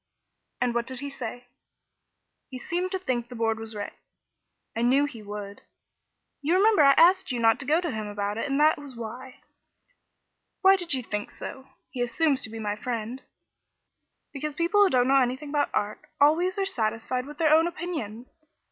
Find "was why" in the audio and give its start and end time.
8.79-9.41